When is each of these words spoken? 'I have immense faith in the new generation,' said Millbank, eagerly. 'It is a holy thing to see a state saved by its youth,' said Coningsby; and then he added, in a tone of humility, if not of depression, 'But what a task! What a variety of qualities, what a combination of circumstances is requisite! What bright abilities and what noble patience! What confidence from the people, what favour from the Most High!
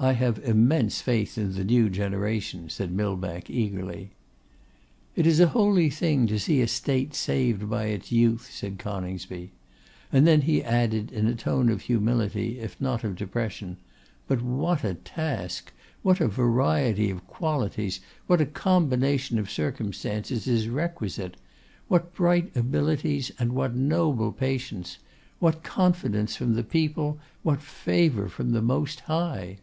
'I 0.00 0.12
have 0.12 0.38
immense 0.44 1.00
faith 1.00 1.36
in 1.36 1.54
the 1.54 1.64
new 1.64 1.90
generation,' 1.90 2.70
said 2.70 2.92
Millbank, 2.92 3.50
eagerly. 3.50 4.12
'It 5.16 5.26
is 5.26 5.40
a 5.40 5.48
holy 5.48 5.90
thing 5.90 6.28
to 6.28 6.38
see 6.38 6.62
a 6.62 6.68
state 6.68 7.16
saved 7.16 7.68
by 7.68 7.86
its 7.86 8.12
youth,' 8.12 8.48
said 8.48 8.78
Coningsby; 8.78 9.50
and 10.12 10.24
then 10.24 10.42
he 10.42 10.62
added, 10.62 11.10
in 11.10 11.26
a 11.26 11.34
tone 11.34 11.68
of 11.68 11.80
humility, 11.80 12.60
if 12.60 12.80
not 12.80 13.02
of 13.02 13.16
depression, 13.16 13.76
'But 14.28 14.40
what 14.40 14.84
a 14.84 14.94
task! 14.94 15.72
What 16.02 16.20
a 16.20 16.28
variety 16.28 17.10
of 17.10 17.26
qualities, 17.26 17.98
what 18.28 18.40
a 18.40 18.46
combination 18.46 19.36
of 19.36 19.50
circumstances 19.50 20.46
is 20.46 20.68
requisite! 20.68 21.36
What 21.88 22.14
bright 22.14 22.56
abilities 22.56 23.32
and 23.36 23.52
what 23.52 23.74
noble 23.74 24.30
patience! 24.30 24.98
What 25.40 25.64
confidence 25.64 26.36
from 26.36 26.54
the 26.54 26.62
people, 26.62 27.18
what 27.42 27.60
favour 27.60 28.28
from 28.28 28.52
the 28.52 28.62
Most 28.62 29.00
High! 29.00 29.58